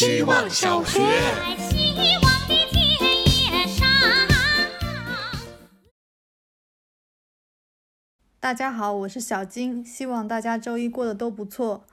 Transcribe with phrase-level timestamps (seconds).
[0.00, 1.00] 希望小学。
[8.38, 11.84] 大家好，我是小金，希望大家周一过得都不错。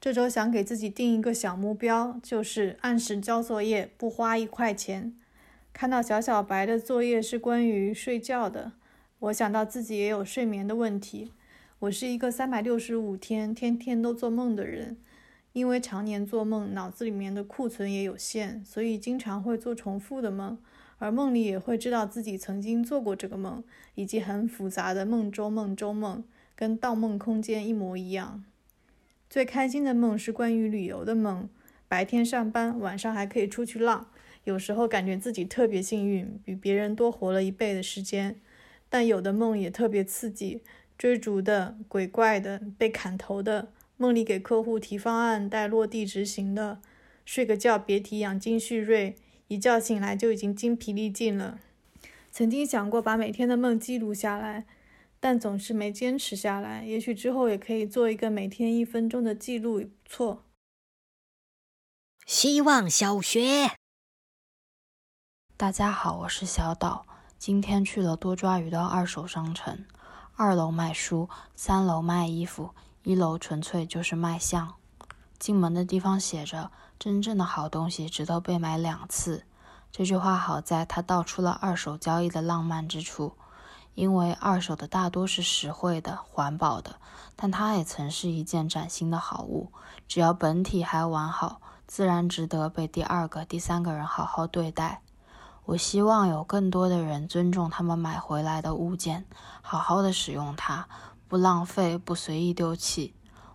[0.00, 5.14] 这周想给自己定一个小目标，就是按时交作业，不花一块钱。
[5.74, 8.72] 看到小小白的作业是关于睡觉的，
[9.18, 11.30] 我想到自己也有睡眠的问题。
[11.80, 14.96] 我是一个三百六十五天天天都做梦的人，
[15.52, 20.58] 因为常年做梦，脑子里面的库存也有限，所以经常会做重复的梦。
[20.98, 26.22] 而梦里也会知道自己曾经做过这个梦，以及很复杂的梦中梦中梦，
[26.54, 28.44] 跟《盗梦空间》一模一样。
[29.30, 31.48] 最开心的梦是关于旅游的梦，
[31.88, 34.08] 白天上班，晚上还可以出去浪。
[34.44, 38.38] 有时候感觉自己特别幸运，比别人多活了一倍的时间。
[38.90, 40.62] 但有的梦也特别刺激，
[40.98, 43.68] 追逐的、鬼怪的、被砍头的，
[44.00, 46.80] 梦里给客户提方案待落地执行的，
[47.26, 49.14] 睡个觉别提养精蓄锐。
[49.48, 51.60] 一觉醒来就已经精疲力尽了。
[52.30, 54.64] 曾经想过把每天的梦记录下来，
[55.20, 56.82] 但总是没坚持下来。
[56.86, 60.46] 也许之后也可以做一个每天一分钟的记录，也不错。
[62.24, 63.72] 希望小学，
[65.58, 67.04] 大家好，我是小岛。
[67.36, 69.84] 今天去了多抓鱼的二手商城，
[70.36, 72.70] 二楼卖书，三楼卖衣服，
[73.02, 74.74] 一楼纯粹就是卖相。
[75.38, 76.70] 进门的地方写着。
[77.00, 79.46] 真正的好东西值得被买两次。
[79.90, 83.32] 这句话好在它道出了二手交易的浪漫之处，
[83.94, 86.96] 因为二手的大多是实惠的、环保的，
[87.34, 89.72] 但它也曾是一件崭新的好物。
[90.06, 95.00] 只要本体还完好，自然值得被第二个、第三个人好好对待。
[95.64, 99.24] 我希望有更多的人尊重他们买回来的物件，
[99.62, 100.86] 好好的使用它，
[101.30, 103.14] 不浪费，不随意丢弃。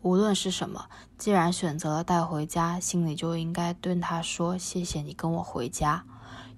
[0.00, 0.86] 无论是什么，
[1.18, 6.04] 既然选择了带回家，心里就应该对他说：“谢谢你跟我回家。”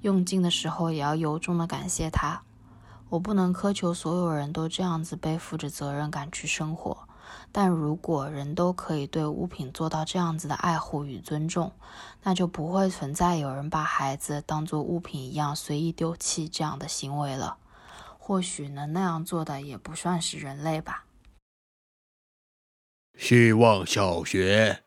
[0.02, 2.42] 用尽的时候，也要由衷的感谢他。
[3.08, 7.08] 我不能苛求所有人都这样子背负着责任感去生活，
[7.50, 11.72] 但如果人都可以对物品做到这样子的爱护与尊重，
[12.22, 17.56] 那就不会存在有人把孩子当做物品一样随意丢弃这样的行为了。
[18.28, 21.06] 或许能那样做的，也不算是人类吧。
[23.16, 24.84] 希望小学。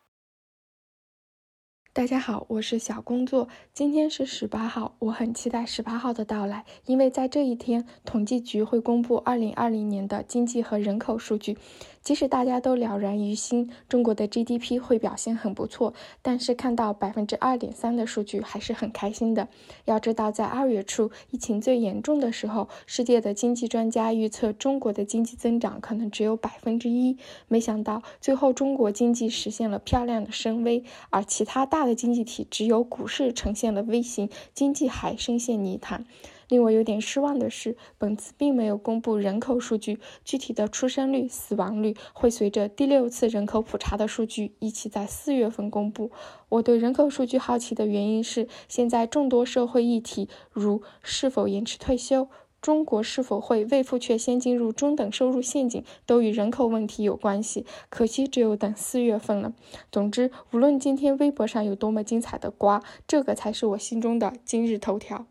[1.94, 3.50] 大家好，我是小工作。
[3.74, 11.58] 今天是十八号，我很期待十八号的到来，因为在这一天，统计局会公布二零二零年的经济和人口数据。
[12.02, 15.94] 即使大家都了然于心，中国的 GDP 会表现很不错，
[16.24, 19.50] 但是看到百分之二点三的数据还是很开心的。
[19.86, 27.18] 要知道，在二月初疫情最严重的时候，世界的经济专家预测中国的经济增长可能只有百分之一，
[27.50, 36.06] 没想到最后中国经济实现了漂亮的升 V，而其他大大的经济体只有股市呈现了 V 型，经济还深陷泥潭。
[36.48, 46.12] 令我有点失望的是，本次并没有公布人口数据，具体的出生率、死亡率会随着第六次人口普查的数据一起在四月份公布。
[46.50, 52.28] 我对人口数据好奇的原因是，现在众多社会议题，如是否延迟退休、
[52.62, 57.66] 中国是否会未富却先进入中等收入陷阱，都与人口问题有关系。
[57.90, 59.54] 可惜只有等四月份了。
[59.92, 65.26] 总之，无论今天微博上有多么精彩的瓜，这个才是我心中的今日头条。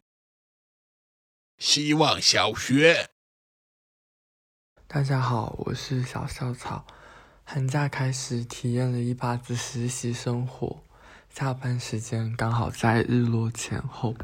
[1.57, 3.11] 希望小学，
[4.89, 6.85] 大家好，我是小校草。
[7.45, 10.79] 寒假开始，体验了一把子实习生活。
[11.29, 14.15] 下班时间刚好在日落前后，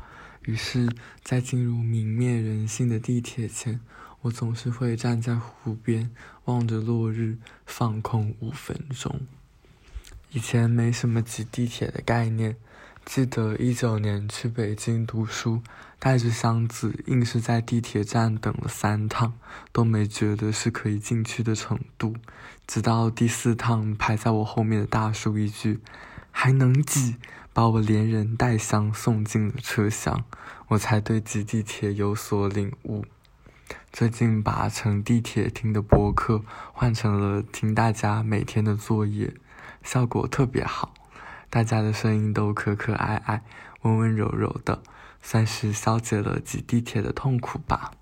[0.47, 0.89] 于是，
[1.23, 3.81] 在进入泯灭人性的地铁前，
[4.23, 6.11] 我总是会站在湖边，
[6.45, 7.37] 望着落日，
[7.67, 9.21] 放空五分钟。
[10.31, 12.57] 以前没什么挤地铁的概念。
[13.05, 15.63] 记得一九年去北京读书，
[15.99, 19.35] 带着箱子，硬是在地铁站等了三趟，
[19.73, 22.15] 都没觉得是可以进去的程度。
[22.67, 25.79] 直到第四趟，排在我后面的大叔一句
[26.33, 27.15] “还能挤”，
[27.57, 30.27] 把我连人带箱送进了车厢，
[30.69, 33.07] 我才对挤地铁有所领悟。
[33.91, 36.45] 最近把乘地铁听的播客
[36.75, 39.33] 换成了听大家每天的作业，
[39.83, 40.93] 效果特别好。
[41.49, 43.43] 大家的声音都可可爱爱、
[43.81, 44.83] 温温柔柔的，
[45.23, 47.93] 算是消解了挤地铁的痛苦吧。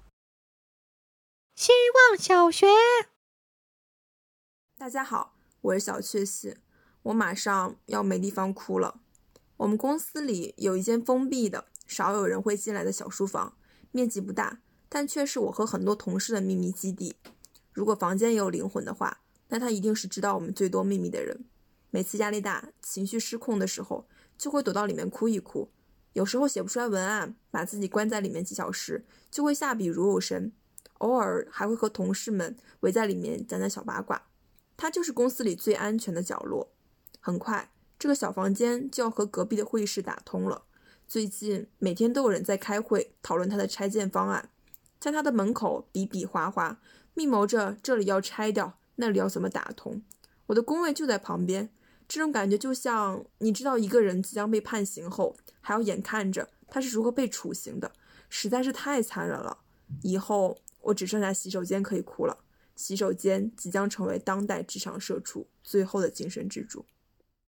[1.55, 1.71] 希
[2.11, 2.67] 望小学，
[4.77, 6.57] 大家好，我是小确幸，
[7.05, 9.03] 我马上要没地方哭了。
[9.57, 13.57] 我们公司里有一间封闭的、少有人会进来的小书房，
[13.93, 17.15] 面积不大，但却是我和很多同事的秘密基地。
[17.73, 21.45] 如果房间也有灵魂的话，那他一定是知道我们最多秘密的人。
[21.91, 25.71] 每次压力大、情绪失控的时候，就会躲到里面哭一哭。
[26.15, 30.53] 有时候写不出来文案，把自己关在里面几小时，就会下笔如有神。
[30.99, 34.27] 偶尔还会和同事们围在里面讲讲小八卦。
[34.77, 36.73] 它就是公司里最安全的角落。
[37.21, 40.65] 很快，这个小房间就要和隔壁的会议室打通了。
[41.07, 44.51] 最近每天都有人在开会讨论他的拆建方案，
[44.99, 46.81] 在他的门口比比划划，
[47.15, 50.03] 密谋着这里要拆掉，那里要怎么打通。
[50.47, 51.71] 我的工位就在旁边。
[52.07, 57.93] 这种感觉就像你知道一个人即将被判刑后，还要眼看着他是如何被处刑的，
[58.29, 59.59] 实在是太残忍了。
[60.03, 62.45] 以后我只剩下洗手间可以哭了，
[62.77, 66.85] 洗手间即将成为当代职场社畜最后的精神支柱。